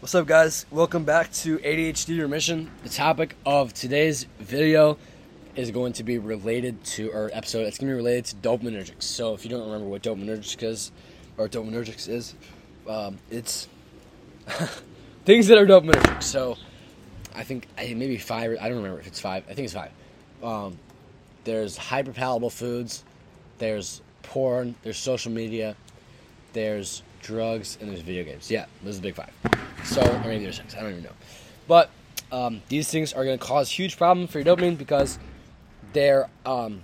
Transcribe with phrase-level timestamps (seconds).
[0.00, 0.64] What's up, guys?
[0.70, 2.70] Welcome back to ADHD Remission.
[2.84, 4.96] The topic of today's video
[5.54, 7.66] is going to be related to our episode.
[7.66, 9.02] It's going to be related to dopaminergics.
[9.02, 10.90] So, if you don't remember what dopaminergics is,
[11.36, 12.34] or dopaminergics is,
[12.88, 13.68] um, it's
[15.26, 16.22] things that are dopaminergic.
[16.22, 16.56] So,
[17.34, 18.56] I think maybe five.
[18.58, 19.44] I don't remember if it's five.
[19.50, 19.92] I think it's five.
[20.42, 20.78] Um,
[21.44, 23.04] there's hyperpalatable foods.
[23.58, 24.76] There's porn.
[24.82, 25.76] There's social media.
[26.54, 28.50] There's drugs, and there's video games.
[28.50, 29.49] Yeah, those are the big five.
[29.90, 30.76] So, or maybe there's six.
[30.76, 31.10] I don't even know.
[31.66, 31.90] But
[32.30, 35.18] um, these things are going to cause huge problem for your dopamine because
[35.92, 36.82] they're um,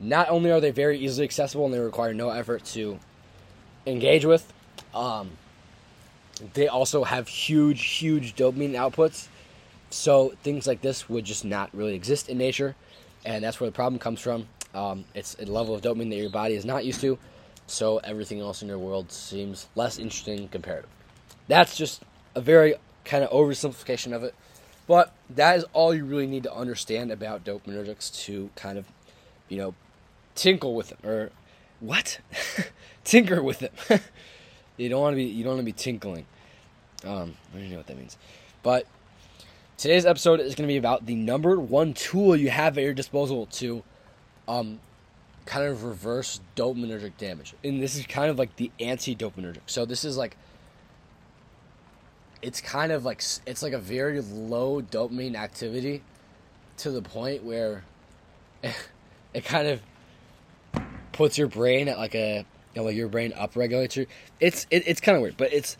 [0.00, 2.98] not only are they very easily accessible and they require no effort to
[3.86, 4.52] engage with,
[4.92, 5.30] um,
[6.54, 9.28] they also have huge, huge dopamine outputs.
[9.90, 12.74] So things like this would just not really exist in nature,
[13.24, 14.48] and that's where the problem comes from.
[14.74, 17.18] Um, it's a level of dopamine that your body is not used to,
[17.68, 20.86] so everything else in your world seems less interesting compared.
[21.50, 22.02] That's just
[22.36, 24.36] a very kind of oversimplification of it,
[24.86, 28.86] but that is all you really need to understand about dopaminergics to kind of,
[29.48, 29.74] you know,
[30.36, 31.30] tinkle with them or
[31.80, 32.20] what,
[33.04, 33.72] tinker with them.
[34.76, 36.24] you don't want to be you don't want to be tinkling.
[37.04, 38.16] Um, I don't know what that means,
[38.62, 38.86] but
[39.76, 42.94] today's episode is going to be about the number one tool you have at your
[42.94, 43.82] disposal to,
[44.46, 44.78] um,
[45.46, 49.62] kind of reverse dopaminergic damage, and this is kind of like the anti-dopaminergic.
[49.66, 50.36] So this is like
[52.42, 56.02] it's kind of like it's like a very low dopamine activity
[56.78, 57.84] to the point where
[59.34, 59.80] it kind of
[61.12, 64.06] puts your brain at like a you know, your brain upregulates
[64.38, 65.76] it's it, it's kind of weird but it's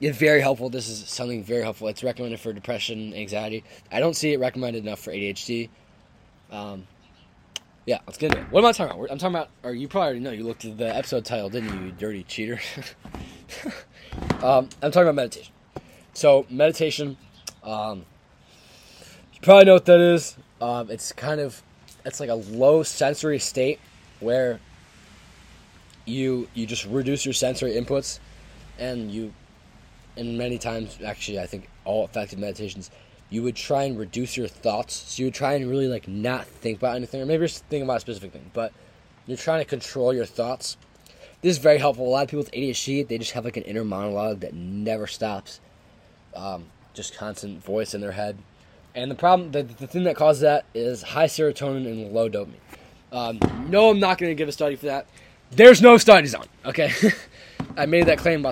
[0.00, 0.70] it's very helpful.
[0.70, 1.88] This is something very helpful.
[1.88, 3.64] It's recommended for depression anxiety.
[3.90, 5.68] I don't see it recommended enough for adhd
[6.50, 6.86] um,
[7.84, 8.52] yeah let's get into it.
[8.52, 9.10] What am i talking about?
[9.10, 11.74] I'm talking about or you probably already know you looked at the episode title didn't
[11.74, 12.60] you you dirty cheater?
[14.42, 15.52] Um, i'm talking about meditation
[16.18, 17.16] so meditation,
[17.62, 18.04] um,
[19.32, 20.36] you probably know what that is.
[20.60, 21.62] Um, it's kind of
[22.04, 23.78] it's like a low sensory state
[24.18, 24.58] where
[26.06, 28.18] you you just reduce your sensory inputs,
[28.80, 29.32] and you,
[30.16, 32.90] and many times actually I think all effective meditations,
[33.30, 34.94] you would try and reduce your thoughts.
[34.94, 37.84] So you would try and really like not think about anything, or maybe just think
[37.84, 38.72] about a specific thing, but
[39.28, 40.78] you're trying to control your thoughts.
[41.42, 42.08] This is very helpful.
[42.08, 45.06] A lot of people with ADHD, they just have like an inner monologue that never
[45.06, 45.60] stops
[46.38, 48.38] um, just constant voice in their head.
[48.94, 52.54] And the problem, the, the thing that causes that is high serotonin and low dopamine.
[53.12, 53.38] Um,
[53.68, 55.06] no, I'm not going to give a study for that.
[55.50, 56.46] There's no studies on.
[56.64, 56.92] Okay,
[57.76, 58.46] I made that claim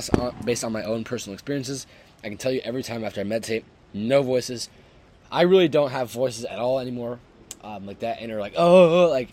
[0.45, 1.87] based on my own personal experiences.
[2.25, 4.71] I can tell you every time after I meditate, no voices.
[5.31, 7.19] I really don't have voices at all anymore,
[7.63, 9.31] um, like that inner like oh like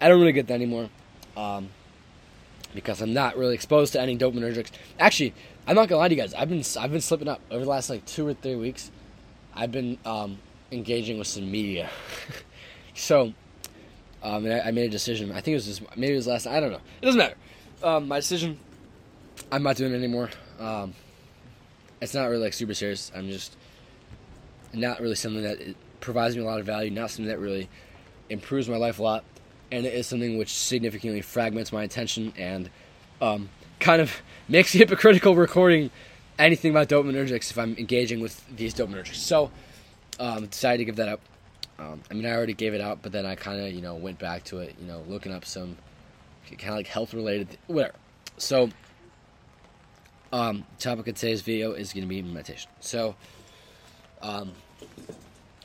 [0.00, 0.88] I don't really get that anymore,
[1.36, 1.68] um,
[2.74, 4.70] because I'm not really exposed to any dopaminergics.
[4.98, 5.34] Actually,
[5.66, 6.34] I'm not gonna lie to you guys.
[6.34, 8.90] I've been I've been slipping up over the last like two or three weeks.
[9.54, 10.38] I've been um,
[10.70, 11.88] engaging with some media.
[12.94, 13.32] so,
[14.22, 15.30] um, I, I, made a decision.
[15.30, 16.46] I think it was just, maybe it was last.
[16.46, 16.80] I don't know.
[17.00, 17.36] It doesn't matter.
[17.82, 18.58] Um, my decision.
[19.50, 20.30] I'm not doing it anymore.
[20.58, 20.94] Um,
[22.00, 23.10] it's not really like super serious.
[23.14, 23.56] I'm just
[24.72, 25.58] not really something that
[26.00, 26.90] provides me a lot of value.
[26.90, 27.68] Not something that really
[28.28, 29.24] improves my life a lot,
[29.70, 32.70] and it is something which significantly fragments my attention and
[33.20, 33.48] um,
[33.80, 35.90] kind of makes hypocritical recording
[36.38, 39.16] anything about dopaminergics if I'm engaging with these dopaminergics.
[39.16, 39.50] So,
[40.18, 41.20] um, decided to give that up.
[41.78, 43.94] Um, I mean, I already gave it out, but then I kind of, you know,
[43.94, 45.76] went back to it, you know, looking up some
[46.50, 47.94] kind of like health related, whatever.
[48.36, 48.70] So,
[50.32, 52.70] um, topic of today's video is going to be meditation.
[52.80, 53.16] So,
[54.22, 54.52] um,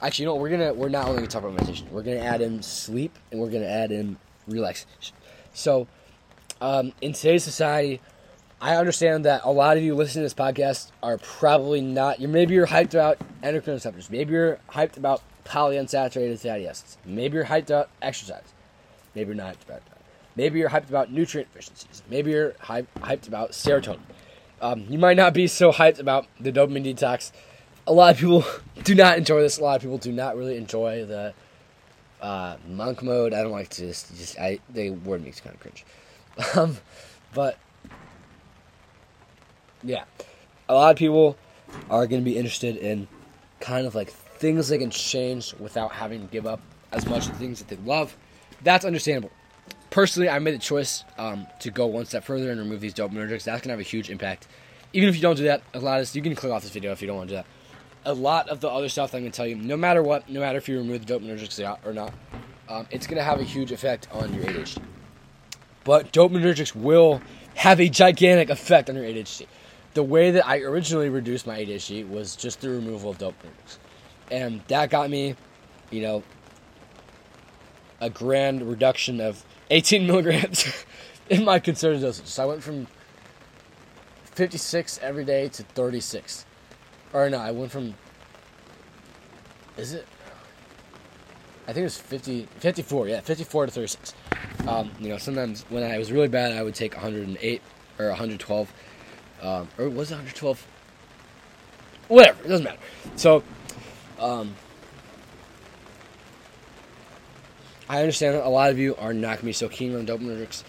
[0.01, 1.87] actually, you know, we're gonna we're not only gonna talk about meditation.
[1.91, 5.15] We're gonna add in sleep and we're gonna add in relaxation.
[5.53, 5.87] So,
[6.61, 8.01] um, in today's society,
[8.61, 12.19] I understand that a lot of you listening to this podcast are probably not.
[12.19, 14.09] You maybe you're hyped about endocrine receptors.
[14.09, 16.97] Maybe you're hyped about polyunsaturated fatty acids.
[17.05, 18.53] Maybe you're hyped about exercise.
[19.15, 19.97] Maybe you're not hyped about that.
[20.35, 22.03] Maybe you're hyped about nutrient deficiencies.
[22.09, 23.99] Maybe you're hyped about serotonin.
[24.61, 27.31] Um, you might not be so hyped about the dopamine detox.
[27.87, 28.43] A lot of people
[28.83, 29.57] do not enjoy this.
[29.57, 31.33] A lot of people do not really enjoy the
[32.21, 33.33] uh, monk mode.
[33.33, 35.85] I don't like to just, just I the word makes kind of cringe.
[36.55, 36.77] Um,
[37.33, 37.57] but
[39.83, 40.05] yeah,
[40.67, 41.37] a lot of people
[41.89, 43.07] are going to be interested in
[43.59, 47.33] kind of like things they can change without having to give up as much of
[47.33, 48.15] the things that they love.
[48.63, 49.31] That's understandable.
[49.89, 53.43] Personally, I made the choice um, to go one step further and remove these dopaminergics.
[53.43, 54.47] That's going to have a huge impact.
[54.93, 56.91] Even if you don't do that, a lot of you can click off this video
[56.91, 57.45] if you don't want to do that.
[58.05, 60.39] A lot of the other stuff I'm going to tell you, no matter what, no
[60.39, 62.13] matter if you remove the dopaminergics or not,
[62.69, 64.81] um, it's going to have a huge effect on your ADHD.
[65.83, 67.21] But dopaminergics will
[67.55, 69.47] have a gigantic effect on your ADHD.
[69.93, 73.77] the way that I originally reduced my ADHD was just the removal of dopaminergics,
[74.31, 75.35] and that got me,
[75.89, 76.23] you know,
[77.99, 80.85] a grand reduction of 18 milligrams
[81.29, 82.27] in my Concerta dosage.
[82.27, 82.87] So I went from
[84.23, 86.45] 56 every day to 36.
[87.11, 87.95] Or no, I went from.
[89.77, 90.07] Is it?
[91.63, 94.13] I think it was 50, 54, yeah, 54 to 36.
[94.67, 97.61] Um, you know, sometimes when I was really bad, I would take 108
[97.97, 98.73] or 112.
[99.41, 100.67] Um, or was it 112?
[102.07, 102.79] Whatever, it doesn't matter.
[103.15, 103.43] So,
[104.19, 104.55] um,
[107.87, 110.05] I understand that a lot of you are not going to be so keen on
[110.05, 110.63] dopaminergics.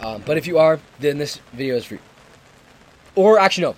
[0.00, 2.00] Um, but if you are, then this video is for you.
[3.14, 3.76] Or actually, no.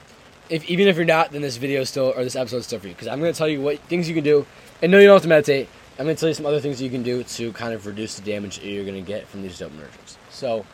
[0.48, 2.78] If even if you're not, then this video is still or this episode is still
[2.78, 4.46] for you because I'm going to tell you what things you can do.
[4.80, 5.68] And no, you don't have to meditate.
[5.98, 8.16] I'm going to tell you some other things you can do to kind of reduce
[8.16, 10.16] the damage you're going to get from these dopaminergics.
[10.30, 10.66] So,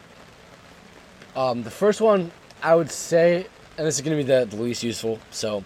[1.37, 2.33] um, the first one
[2.63, 3.47] I would say,
[3.77, 5.21] and this is going to be the, the least useful.
[5.31, 5.65] So,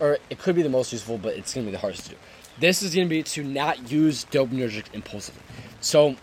[0.00, 2.10] or it could be the most useful, but it's going to be the hardest to
[2.10, 2.16] do.
[2.60, 5.42] This is going to be to not use dopaminergics impulsively.
[5.80, 6.16] So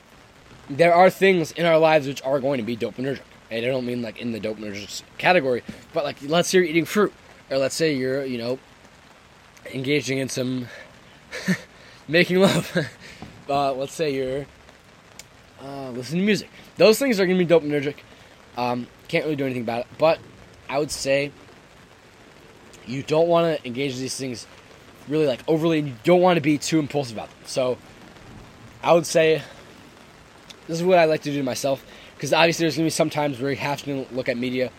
[0.70, 3.22] there are things in our lives which are going to be dopaminergic.
[3.52, 5.64] And I don't mean like in the dopaminergic category,
[5.94, 7.14] but like let's say you're eating fruit,
[7.50, 8.60] or let's say you're, you know,
[9.72, 10.68] engaging in some
[12.07, 12.78] making love.
[13.50, 14.46] uh, let's say you're
[15.62, 16.50] uh, listening to music.
[16.78, 17.96] Those things are going to be dopaminergic.
[18.57, 19.88] Um, can't really do anything about it.
[19.98, 20.19] But
[20.69, 21.31] I would say
[22.86, 24.48] you don't want to engage these things
[25.07, 27.40] really like overly, and you don't want to be too impulsive about them.
[27.46, 27.78] So
[28.84, 29.42] I would say
[30.68, 31.86] this is what I like to do to myself
[32.16, 34.72] because obviously there's gonna be some times where you have to look at media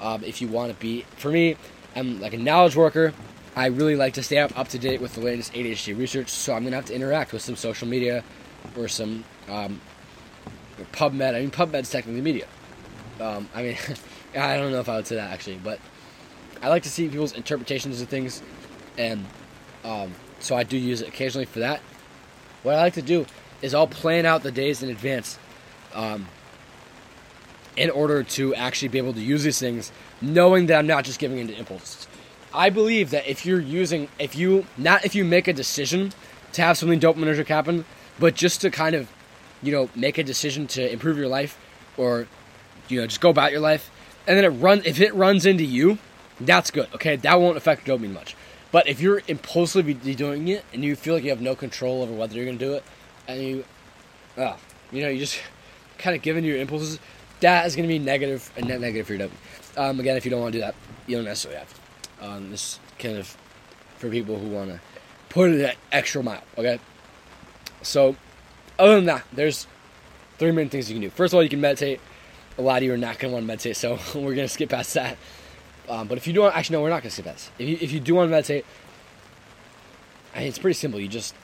[0.00, 1.04] um, if you want to be.
[1.16, 1.56] For me,
[1.96, 3.12] I'm like a knowledge worker.
[3.56, 6.54] I really like to stay up up to date with the latest ADHD research, so
[6.54, 8.24] I'm gonna have to interact with some social media
[8.76, 9.80] or some um,
[10.92, 11.34] PubMed.
[11.34, 12.46] I mean, PubMed's technically media.
[13.20, 13.76] Um, I mean,
[14.36, 15.78] I don't know if I would say that actually, but
[16.62, 18.42] I like to see people's interpretations of things,
[18.98, 19.24] and
[19.84, 21.80] um, so I do use it occasionally for that.
[22.64, 23.26] What I like to do
[23.62, 25.38] is I'll plan out the days in advance
[25.94, 26.26] um,
[27.76, 31.20] in order to actually be able to use these things, knowing that I'm not just
[31.20, 32.08] giving into impulses.
[32.54, 36.12] I believe that if you're using, if you, not if you make a decision
[36.52, 37.84] to have something dopaminergic happen,
[38.20, 39.10] but just to kind of,
[39.60, 41.58] you know, make a decision to improve your life
[41.96, 42.28] or,
[42.88, 43.90] you know, just go about your life,
[44.28, 45.98] and then it runs, if it runs into you,
[46.40, 47.16] that's good, okay?
[47.16, 48.36] That won't affect dopamine much.
[48.70, 52.12] But if you're impulsively doing it and you feel like you have no control over
[52.12, 52.84] whether you're going to do it,
[53.26, 53.64] and you,
[54.36, 54.56] uh,
[54.92, 55.40] you know, you just
[55.98, 57.00] kind of giving your impulses,
[57.40, 59.90] that is going to be negative and net negative for your dopamine.
[59.90, 60.76] Um, again, if you don't want to do that,
[61.08, 61.83] you don't necessarily have to.
[62.24, 63.36] Um, this kind of
[63.98, 64.80] for people who want to
[65.28, 66.42] put it that extra mile.
[66.56, 66.78] Okay.
[67.82, 68.16] So,
[68.78, 69.66] other than that, there's
[70.38, 71.10] three main things you can do.
[71.10, 72.00] First of all, you can meditate.
[72.56, 74.48] A lot of you are not going to want to meditate, so we're going to
[74.48, 75.18] skip past that.
[75.88, 77.50] Um, but if you do want, actually, no, we're not going to skip past.
[77.58, 78.64] If you, if you do want to meditate,
[80.34, 80.98] I mean, it's pretty simple.
[80.98, 81.34] You just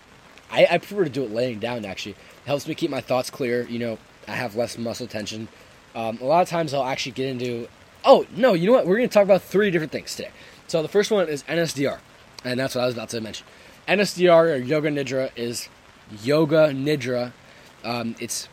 [0.51, 1.85] I, I prefer to do it laying down.
[1.85, 3.67] Actually, it helps me keep my thoughts clear.
[3.69, 5.49] You know, I have less muscle tension.
[5.95, 7.69] Um, a lot of times I'll actually get into.
[8.05, 8.87] Oh no, you know what?
[8.87, 10.31] We're going to talk about three different things today.
[10.71, 11.99] So the first one is NSDR,
[12.45, 13.45] and that's what I was about to mention.
[13.89, 15.69] NSDR or Yoga Nidra is
[16.23, 17.33] Yoga Nidra.
[17.83, 18.49] Um, it's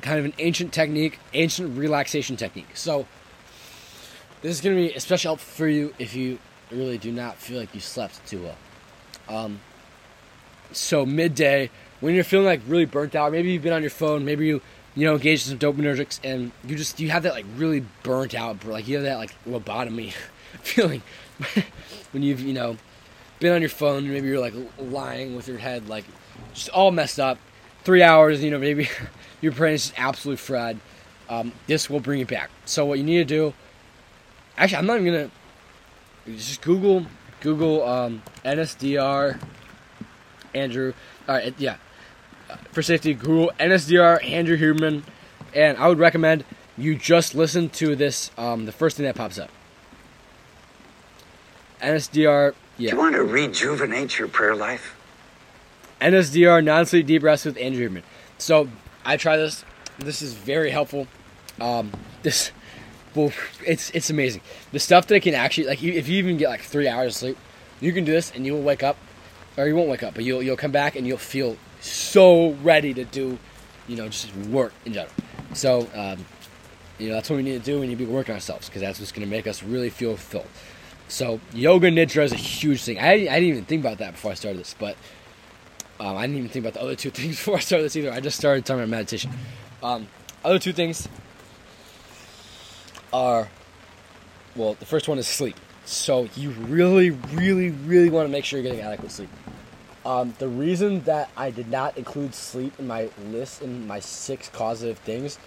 [0.00, 2.70] kind of an ancient technique, ancient relaxation technique.
[2.74, 3.06] So
[4.40, 6.40] this is going to be especially helpful for you if you
[6.72, 8.56] really do not feel like you slept too well.
[9.28, 9.60] Um,
[10.72, 11.70] so midday,
[12.00, 14.60] when you're feeling like really burnt out, maybe you've been on your phone, maybe you
[14.96, 18.34] you know engaged in some dopaminergics, and you just you have that like really burnt
[18.34, 20.12] out, like you have that like lobotomy
[20.62, 21.02] feeling
[22.12, 22.76] when you've you know
[23.40, 26.04] been on your phone, maybe you're like lying with your head like
[26.54, 27.38] just all messed up,
[27.84, 28.88] three hours, you know maybe
[29.40, 30.78] your brain is just absolutely fried.
[31.28, 32.50] Um, this will bring it back.
[32.64, 33.54] So what you need to do,
[34.56, 35.30] actually, I'm not even gonna
[36.36, 37.06] just Google
[37.40, 39.40] Google um, NSDR
[40.54, 40.92] Andrew.
[41.28, 41.76] All right, yeah.
[42.72, 45.02] For safety, Google NSDR Andrew Huberman,
[45.54, 46.44] and I would recommend
[46.76, 48.30] you just listen to this.
[48.36, 49.50] Um, the first thing that pops up.
[51.82, 52.54] NSDR.
[52.78, 52.90] Yeah.
[52.90, 54.96] Do you want to rejuvenate your prayer life?
[56.00, 58.02] NSDR non-sleep deep rest with Andrew Huberman.
[58.38, 58.68] So
[59.04, 59.64] I try this.
[59.98, 61.06] This is very helpful.
[61.60, 62.50] Um, this,
[63.14, 63.32] well,
[63.66, 64.40] it's it's amazing.
[64.72, 67.18] The stuff that I can actually like if you even get like three hours of
[67.18, 67.38] sleep,
[67.80, 68.96] you can do this and you will wake up
[69.56, 72.94] or you won't wake up, but you'll you'll come back and you'll feel so ready
[72.94, 73.38] to do,
[73.86, 75.12] you know, just work in general.
[75.52, 76.24] So, um,
[76.98, 77.80] you know, that's what we need to do.
[77.80, 80.16] We need to be working ourselves because that's what's going to make us really feel
[80.16, 80.48] fulfilled.
[81.12, 82.98] So, yoga nidra is a huge thing.
[82.98, 84.96] I, I didn't even think about that before I started this, but
[86.00, 88.10] um, I didn't even think about the other two things before I started this either.
[88.10, 89.30] I just started talking about meditation.
[89.82, 90.08] Um,
[90.42, 91.10] other two things
[93.12, 93.50] are
[94.56, 95.56] well, the first one is sleep.
[95.84, 99.28] So you really, really, really want to make sure you're getting adequate sleep.
[100.06, 104.48] Um, the reason that I did not include sleep in my list in my six
[104.48, 105.38] causative things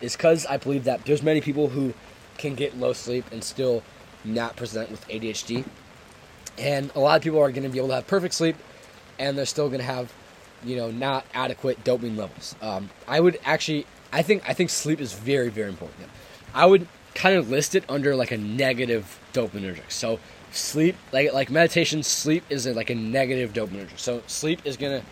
[0.00, 1.92] is because I believe that there's many people who
[2.38, 3.82] can get low sleep and still
[4.24, 5.64] not present with ADHD,
[6.58, 8.56] and a lot of people are going to be able to have perfect sleep,
[9.18, 10.12] and they're still going to have,
[10.64, 12.54] you know, not adequate dopamine levels.
[12.60, 16.08] Um, I would actually, I think, I think sleep is very, very important.
[16.54, 19.90] I would kind of list it under like a negative dopaminergic.
[19.90, 20.18] So
[20.52, 23.98] sleep, like like meditation, sleep is like a negative dopaminergic.
[23.98, 25.02] So sleep is gonna,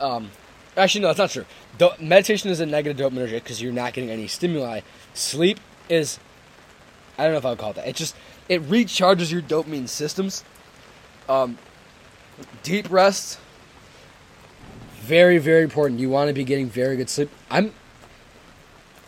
[0.00, 0.30] um,
[0.76, 1.44] actually no, that's not true.
[1.78, 4.80] Do- meditation is a negative dopaminergic because you're not getting any stimuli.
[5.14, 6.18] Sleep is,
[7.18, 7.88] I don't know if I would call it that.
[7.88, 8.14] It just
[8.52, 10.44] it recharges your dopamine systems.
[11.26, 11.56] Um,
[12.62, 13.38] deep rest,
[14.96, 16.00] very very important.
[16.00, 17.30] You want to be getting very good sleep.
[17.50, 17.72] I'm,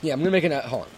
[0.00, 0.88] yeah, I'm gonna make an hold on.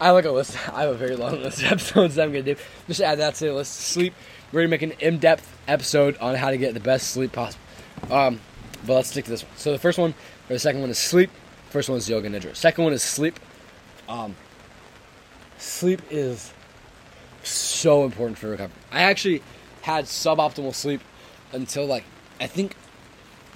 [0.00, 0.56] I have like a list.
[0.72, 2.56] I have a very long list of episodes that I'm gonna do.
[2.86, 3.74] Just add that to the list.
[3.74, 4.14] Sleep.
[4.50, 7.62] We're gonna make an in-depth episode on how to get the best sleep possible.
[8.10, 8.40] Um,
[8.86, 9.52] but let's stick to this one.
[9.56, 10.12] So the first one,
[10.48, 11.30] or the second one is sleep.
[11.68, 12.56] First one is yoga nidra.
[12.56, 13.38] Second one is sleep.
[14.08, 14.36] Um,
[15.58, 16.52] sleep is
[17.44, 18.76] so important for recovery.
[18.90, 19.42] I actually
[19.82, 21.00] had suboptimal sleep
[21.52, 22.04] until like
[22.40, 22.76] I think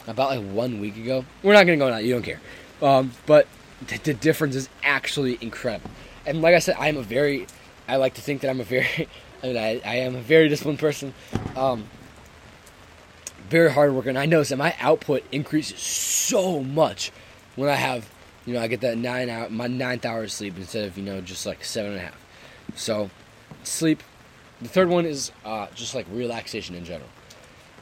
[0.07, 1.25] about like one week ago.
[1.43, 2.05] We're not gonna go on.
[2.05, 2.41] You don't care.
[2.81, 3.47] Um, but
[3.87, 5.91] the, the difference is actually incredible.
[6.27, 7.47] And like I said, I am a very,
[7.87, 9.09] I like to think that I'm a very,
[9.43, 11.15] I mean, I, I am a very disciplined person.
[11.57, 11.85] Um,
[13.49, 17.11] very hard worker, and I notice that my output increases so much
[17.57, 18.09] when I have,
[18.45, 21.05] you know, I get that nine hour, my ninth hour of sleep instead of you
[21.05, 22.27] know just like seven and a half.
[22.75, 23.11] So,
[23.71, 24.03] sleep.
[24.61, 27.09] The third one is uh, just like relaxation in general.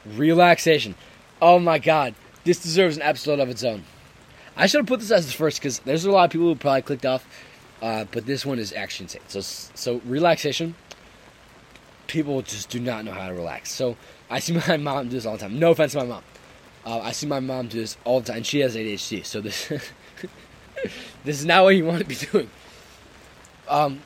[0.05, 0.95] Relaxation.
[1.41, 3.83] Oh my god, this deserves an episode of its own.
[4.55, 6.55] I should have put this as the first because there's a lot of people who
[6.55, 7.27] probably clicked off,
[7.81, 9.21] uh, but this one is actually insane.
[9.27, 10.75] So, so relaxation.
[12.07, 13.71] People just do not know how to relax.
[13.71, 13.97] So
[14.29, 15.59] I see my mom do this all the time.
[15.59, 16.23] No offense to my mom.
[16.85, 18.43] Uh, I see my mom do this all the time.
[18.43, 19.67] She has ADHD, so this
[21.23, 22.49] this is not what you want to be doing.
[23.67, 24.01] Um.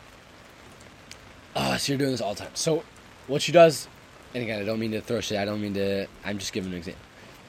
[1.55, 2.51] Uh, so you're doing this all the time.
[2.53, 2.83] So
[3.27, 3.87] what she does,
[4.33, 5.37] and again, I don't mean to throw shit.
[5.37, 6.07] I don't mean to.
[6.23, 7.03] I'm just giving an example.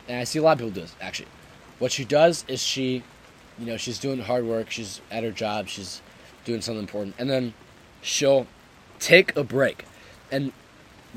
[0.09, 1.29] And I see a lot of people do this actually.
[1.79, 3.03] What she does is she,
[3.59, 4.71] you know, she's doing hard work.
[4.71, 5.69] She's at her job.
[5.69, 6.01] She's
[6.45, 7.55] doing something important, and then
[8.01, 8.47] she'll
[8.99, 9.85] take a break.
[10.31, 10.53] And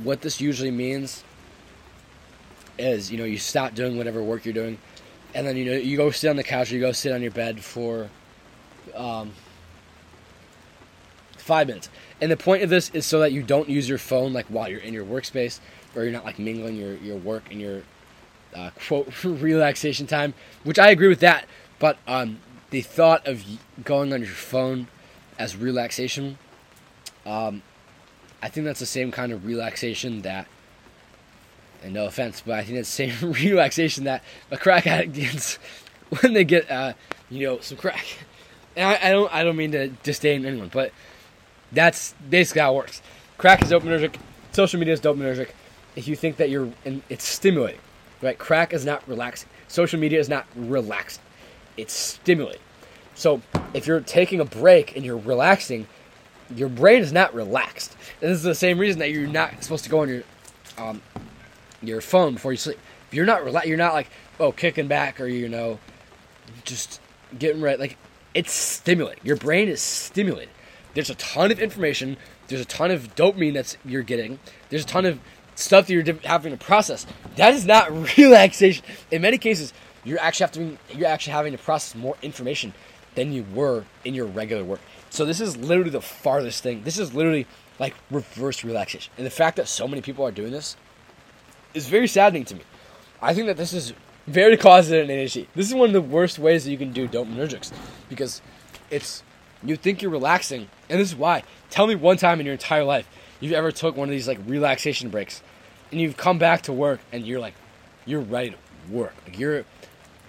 [0.04, 1.24] what this usually means
[2.78, 4.78] is you know you stop doing whatever work you're doing
[5.34, 7.22] and then you know you go sit on the couch or you go sit on
[7.22, 8.10] your bed for
[8.96, 9.32] um,
[11.46, 11.90] five minutes
[12.22, 14.68] and the point of this is so that you don't use your phone like while
[14.68, 15.60] you're in your workspace
[15.96, 17.84] or you're not like mingling your, your work and your
[18.56, 20.34] uh, quote relaxation time
[20.64, 21.46] which i agree with that
[21.78, 23.44] but um, the thought of
[23.84, 24.88] going on your phone
[25.38, 26.38] as relaxation
[27.26, 27.62] um,
[28.42, 30.48] i think that's the same kind of relaxation that
[31.86, 35.56] and no offense, but I think it's the same relaxation that a crack addict gets
[36.20, 36.94] when they get, uh,
[37.30, 38.06] you know, some crack.
[38.76, 40.92] And I, I, don't, I don't mean to disdain anyone, but
[41.76, 43.02] that's basically how it works.
[43.38, 44.16] Crack is dopaminergic.
[44.52, 45.50] Social media is dopaminergic.
[45.96, 47.82] If you think that you're, and it's stimulating,
[48.22, 48.38] right?
[48.38, 49.50] Crack is not relaxing.
[49.68, 51.24] Social media is not relaxing.
[51.78, 52.62] It's stimulating.
[53.14, 53.42] So
[53.74, 55.88] if you're taking a break and you're relaxing,
[56.54, 57.96] your brain is not relaxed.
[58.22, 60.24] And this is the same reason that you're not supposed to go on your
[60.78, 61.02] um,
[61.82, 62.78] your phone before you sleep.
[63.08, 65.80] If you're not rela- you're not like oh kicking back or you know
[66.64, 67.00] just
[67.38, 67.80] getting ready.
[67.80, 67.98] Like
[68.34, 69.24] it's stimulating.
[69.24, 70.50] Your brain is stimulated.
[70.96, 72.18] There's a ton of information.
[72.48, 74.40] There's a ton of dopamine that's you're getting.
[74.70, 75.20] There's a ton of
[75.54, 77.06] stuff that you're having to process.
[77.36, 78.84] That is not relaxation.
[79.12, 79.74] In many cases,
[80.04, 82.74] you're actually having you're actually having to process more information
[83.16, 84.80] than you were in your regular work.
[85.10, 86.84] So this is literally the farthest thing.
[86.84, 87.46] This is literally
[87.80, 89.12] like reverse relaxation.
[89.18, 90.76] And the fact that so many people are doing this
[91.74, 92.62] is very saddening to me.
[93.22, 93.94] I think that this is
[94.28, 95.48] very causative in ADHD.
[95.56, 97.72] This is one of the worst ways that you can do dopaminergics
[98.10, 98.42] because
[98.90, 99.24] it's
[99.64, 101.44] you think you're relaxing, and this is why.
[101.70, 103.08] Tell me one time in your entire life
[103.40, 105.42] you've ever took one of these like relaxation breaks,
[105.92, 107.54] and you've come back to work and you're like,
[108.06, 108.58] you're ready to
[108.90, 109.14] work.
[109.26, 109.66] Like you're,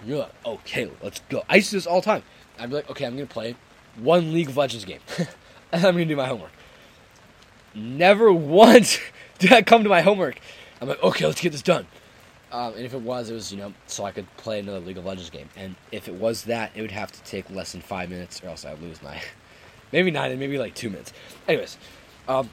[0.05, 1.43] you're like, okay, let's go.
[1.49, 2.23] I used to do this all the time.
[2.59, 3.55] I'd be like, okay, I'm gonna play
[3.97, 5.01] one League of Legends game,
[5.71, 6.51] and I'm gonna do my homework.
[7.75, 8.99] Never once
[9.39, 10.39] did I come to my homework
[10.81, 11.87] I'm like, okay, let's get this done.
[12.51, 14.97] Um, and if it was, it was you know so I could play another League
[14.97, 15.49] of Legends game.
[15.55, 18.47] And if it was that, it would have to take less than five minutes, or
[18.47, 19.21] else I'd lose my
[19.91, 21.11] maybe nine, maybe like two minutes.
[21.47, 21.77] Anyways,
[22.27, 22.49] um,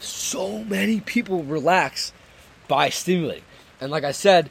[0.00, 2.12] so many people relax
[2.66, 3.44] by stimulating,
[3.80, 4.50] and like I said,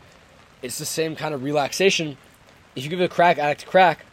[0.61, 2.17] it's the same kind of relaxation.
[2.75, 4.05] If you give it a crack addict crack,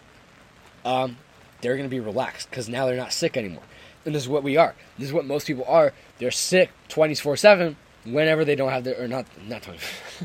[0.85, 1.17] um,
[1.61, 3.63] they're going to be relaxed because now they're not sick anymore.
[4.05, 4.75] And this is what we are.
[4.99, 5.93] This is what most people are.
[6.19, 9.79] They're sick 24 7 whenever they don't have their, or not, not 20.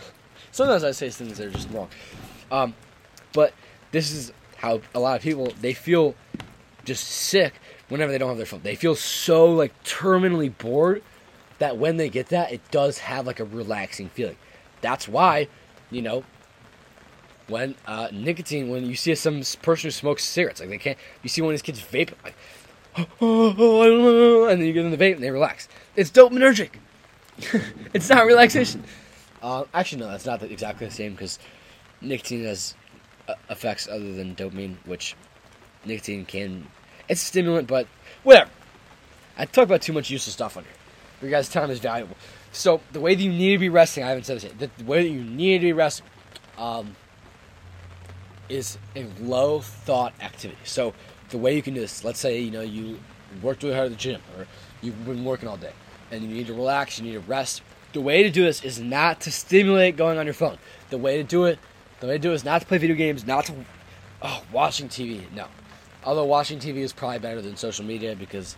[0.51, 1.89] Sometimes I say things that are just wrong.
[2.51, 2.75] Um,
[3.33, 3.53] but
[3.91, 6.15] this is how a lot of people, they feel
[6.85, 7.55] just sick
[7.89, 8.61] whenever they don't have their phone.
[8.63, 11.03] They feel so like terminally bored
[11.59, 14.37] that when they get that, it does have like a relaxing feeling.
[14.81, 15.47] That's why,
[15.91, 16.23] you know,
[17.47, 21.29] when uh, nicotine, when you see some person who smokes cigarettes, like they can't, you
[21.29, 22.35] see one of these kids vaping, like,
[23.21, 25.67] and then you get in the vape and they relax.
[25.95, 26.69] It's dopaminergic.
[27.93, 28.83] it's not relaxation.
[29.41, 31.39] Uh, actually, no, that's not exactly the same because
[32.01, 32.75] nicotine has
[33.27, 35.15] uh, effects other than dopamine, which
[35.85, 36.67] nicotine can.
[37.07, 37.87] It's a stimulant, but
[38.23, 38.49] whatever.
[39.37, 40.73] I talk about too much useless stuff on here.
[41.21, 42.15] Your guys' time is valuable.
[42.51, 44.77] So the way that you need to be resting, I haven't said this yet.
[44.77, 46.07] The way that you need to be resting,
[46.57, 46.95] um,
[48.47, 50.59] is a low thought activity.
[50.63, 50.93] So
[51.29, 52.99] the way you can do this, let's say you know you
[53.41, 54.47] worked really hard at the gym or
[54.81, 55.73] you've been working all day
[56.11, 57.61] and you need to relax, you need to rest.
[57.93, 60.57] The way to do this is not to stimulate going on your phone.
[60.89, 61.59] The way to do it,
[61.99, 63.53] the way to do it is not to play video games, not to
[64.21, 65.31] oh, watching TV.
[65.33, 65.47] No.
[66.03, 68.57] Although watching TV is probably better than social media because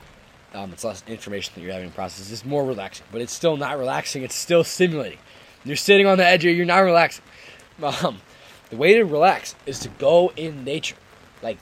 [0.53, 2.31] um, it's less information that you're having to process.
[2.31, 4.23] It's more relaxing, but it's still not relaxing.
[4.23, 5.19] It's still stimulating.
[5.63, 6.51] You're sitting on the edge here.
[6.51, 7.23] You're not relaxing.
[7.79, 8.21] Um,
[8.71, 10.95] the way to relax is to go in nature.
[11.43, 11.59] Like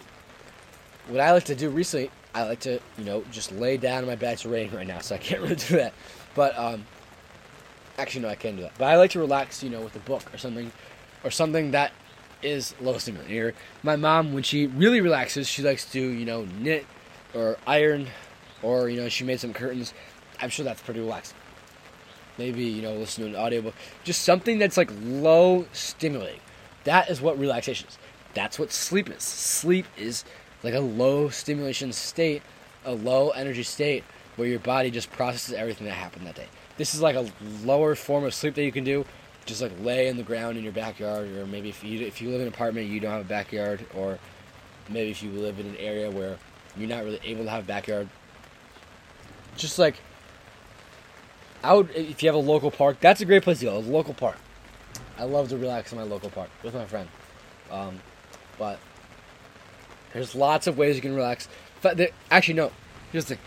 [1.08, 4.10] what I like to do recently, I like to you know just lay down in
[4.10, 4.34] my bed.
[4.34, 5.94] It's raining right now, so I can't really do that.
[6.36, 6.86] But um,
[7.98, 8.74] actually, no, I can do that.
[8.78, 10.72] But I like to relax, you know, with a book or something,
[11.24, 11.94] or something that
[12.44, 13.30] is low stimulant.
[13.30, 16.86] Here, my mom, when she really relaxes, she likes to you know knit
[17.34, 18.08] or iron,
[18.62, 19.94] or you know she made some curtains.
[20.42, 21.38] I'm sure that's pretty relaxing.
[22.38, 26.42] Maybe you know listen to an audiobook, just something that's like low stimulating.
[26.84, 27.98] That is what relaxation is.
[28.34, 29.24] That's what sleep is.
[29.24, 30.26] Sleep is
[30.66, 32.42] like a low stimulation state,
[32.84, 34.04] a low energy state
[34.36, 36.48] where your body just processes everything that happened that day.
[36.78, 37.30] This is like a
[37.64, 39.06] lower form of sleep that you can do.
[39.46, 42.30] Just like lay in the ground in your backyard, or maybe if you if you
[42.30, 44.18] live in an apartment you don't have a backyard, or
[44.90, 46.40] maybe if you live in an area where
[46.76, 48.10] you're not really able to have a backyard.
[49.56, 49.98] Just like
[51.64, 53.78] I would, if you have a local park, that's a great place to go.
[53.78, 54.38] A local park.
[55.20, 57.08] I love to relax in my local park with my friend.
[57.72, 58.00] Um,
[58.58, 58.80] but
[60.16, 61.50] there's lots of ways you can relax.
[61.82, 62.00] But
[62.32, 62.72] actually, no.
[63.12, 63.44] Here's the thing.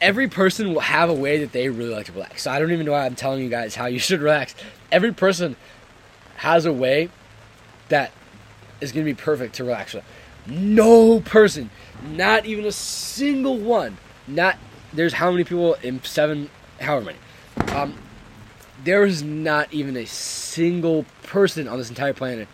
[0.00, 2.44] Every person will have a way that they really like to relax.
[2.44, 4.54] So I don't even know why I'm telling you guys how you should relax.
[4.90, 5.54] Every person
[6.36, 7.10] has a way
[7.90, 8.10] that
[8.80, 10.04] is going to be perfect to relax with.
[10.46, 11.68] No person,
[12.02, 14.56] not even a single one, not
[14.94, 16.48] there's how many people in seven,
[16.80, 17.72] however many.
[17.74, 17.94] Um,
[18.82, 22.48] there is not even a single person on this entire planet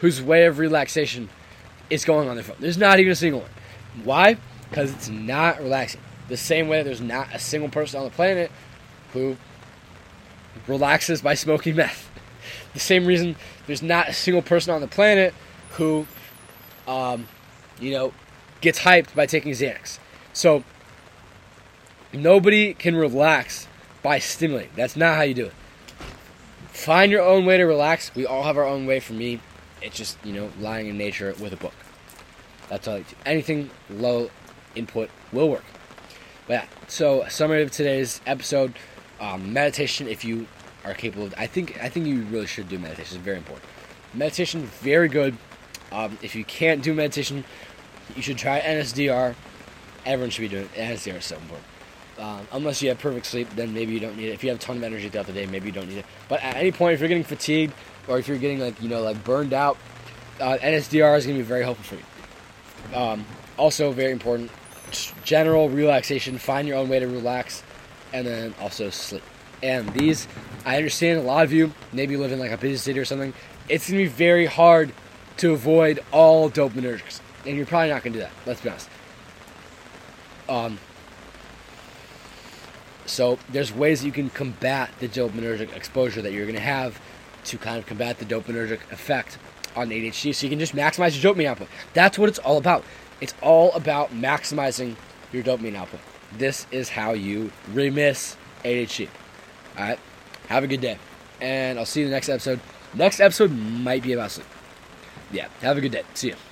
[0.00, 1.28] whose way of relaxation
[1.90, 2.56] is going on their phone.
[2.60, 3.50] There's not even a single one.
[4.02, 4.36] Why?
[4.68, 6.00] Because it's not relaxing.
[6.28, 8.50] The same way there's not a single person on the planet
[9.12, 9.36] who
[10.66, 12.10] relaxes by smoking meth.
[12.74, 15.32] The same reason there's not a single person on the planet
[15.74, 16.06] who,
[16.88, 17.28] um,
[17.80, 18.12] you know,
[18.60, 20.00] gets hyped by taking Xanax.
[20.32, 20.64] So
[22.12, 23.68] nobody can relax
[24.02, 24.72] by stimulating.
[24.74, 25.52] That's not how you do it.
[26.68, 28.14] Find your own way to relax.
[28.14, 28.98] We all have our own way.
[29.00, 29.40] For me,
[29.84, 31.74] it's just you know lying in nature with a book.
[32.68, 33.16] That's all I do.
[33.26, 34.30] Anything low
[34.74, 35.64] input will work.
[36.46, 38.74] But yeah, so summary of today's episode:
[39.20, 40.08] um, meditation.
[40.08, 40.46] If you
[40.84, 43.16] are capable, of, I think I think you really should do meditation.
[43.16, 43.66] It's very important.
[44.14, 45.36] Meditation, very good.
[45.92, 47.44] Um, if you can't do meditation,
[48.16, 49.34] you should try NSDR.
[50.06, 50.74] Everyone should be doing it.
[50.74, 51.64] NSDR is so important.
[52.18, 54.34] Um, unless you have perfect sleep, then maybe you don't need it.
[54.34, 56.06] If you have a ton of energy throughout the day, maybe you don't need it.
[56.28, 57.74] But at any point, if you're getting fatigued
[58.06, 59.76] or if you're getting like you know like burned out,
[60.40, 62.96] uh, NSDR is going to be very helpful for you.
[62.96, 63.24] Um,
[63.56, 64.50] also, very important,
[65.24, 66.38] general relaxation.
[66.38, 67.62] Find your own way to relax,
[68.12, 69.22] and then also sleep.
[69.62, 70.28] And these,
[70.64, 73.32] I understand a lot of you maybe live in like a busy city or something.
[73.68, 74.92] It's going to be very hard
[75.38, 78.32] to avoid all dopaminergics, and you're probably not going to do that.
[78.46, 78.88] Let's be honest.
[80.48, 80.78] Um,
[83.06, 87.00] so there's ways that you can combat the dopaminergic exposure that you're going to have
[87.44, 89.38] to kind of combat the dopaminergic effect
[89.76, 90.34] on ADHD.
[90.34, 91.68] So you can just maximize your dopamine output.
[91.92, 92.84] That's what it's all about.
[93.20, 94.96] It's all about maximizing
[95.32, 96.00] your dopamine output.
[96.36, 99.08] This is how you remiss ADHD.
[99.78, 99.98] All right.
[100.48, 100.98] Have a good day,
[101.40, 102.60] and I'll see you in the next episode.
[102.92, 104.46] Next episode might be about sleep.
[105.32, 105.48] Yeah.
[105.62, 106.02] Have a good day.
[106.14, 106.43] See you.